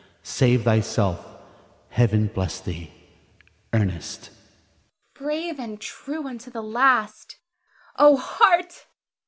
Save 0.23 0.63
thyself. 0.63 1.23
Heaven 1.89 2.25
bless 2.33 2.59
thee. 2.59 2.89
Ernest. 3.71 4.31
Brave 5.13 5.59
and 5.59 5.79
true 5.79 6.27
unto 6.27 6.49
the 6.49 6.63
last! 6.63 7.37
O 7.97 8.17
heart! 8.17 8.87